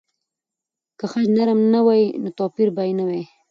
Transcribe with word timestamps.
که 0.97 1.05
خج 1.11 1.25
نرم 1.35 1.59
نه 1.73 1.79
وای، 1.85 2.03
نو 2.21 2.29
توپیر 2.37 2.69
به 2.75 2.83
نه 2.99 3.03
وای. 3.07 3.23